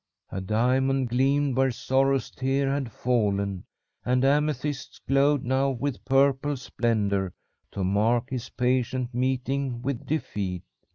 A 0.31 0.41
diamond 0.41 1.09
gleamed 1.09 1.55
where 1.55 1.69
Sorrow's 1.69 2.31
tear 2.31 2.71
had 2.71 2.91
fallen, 2.91 3.65
and 4.03 4.25
amethysts 4.25 4.99
glowed 5.07 5.43
now 5.43 5.69
with 5.69 6.03
purple 6.05 6.57
splendour 6.57 7.33
to 7.69 7.83
mark 7.83 8.31
his 8.31 8.49
patient 8.49 9.13
meeting 9.13 9.83
with 9.83 10.07
Defeat. 10.07 10.63